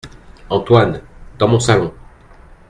Antoine! 0.49 0.99
dans 1.37 1.47
mon 1.47 1.59
salon! 1.59 1.93